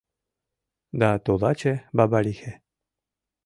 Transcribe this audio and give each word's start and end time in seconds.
Да 0.99 1.09
тулаче 1.23 1.73
Бабарихе 1.97 2.51